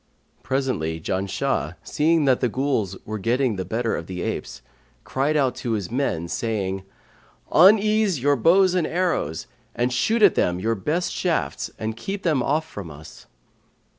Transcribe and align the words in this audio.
Presently, 0.41 0.99
Janshah, 0.99 1.75
seeing 1.83 2.25
that 2.25 2.39
the 2.39 2.49
Ghuls 2.49 2.97
were 3.05 3.19
getting 3.19 3.55
the 3.55 3.63
better 3.65 3.95
of 3.95 4.07
the 4.07 4.23
apes, 4.23 4.63
cried 5.03 5.37
out 5.37 5.53
to 5.57 5.73
his 5.73 5.91
men, 5.91 6.27
saying, 6.27 6.81
'Unease 7.51 8.19
your 8.19 8.35
bows 8.35 8.73
and 8.73 8.87
arrows 8.87 9.45
and 9.75 9.93
shoot 9.93 10.23
at 10.23 10.33
them 10.33 10.59
your 10.59 10.73
best 10.73 11.11
shafts 11.13 11.69
and 11.77 11.95
keep 11.95 12.23
them 12.23 12.41
off 12.41 12.67
from 12.67 12.89
us.' 12.89 13.27